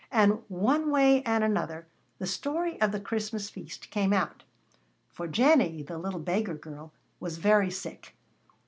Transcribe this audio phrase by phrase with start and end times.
[0.11, 1.85] And one way and another,
[2.17, 4.41] the story of the Christmas feast came out.
[5.11, 8.15] For Jennie, the little beggar girl, was very sick.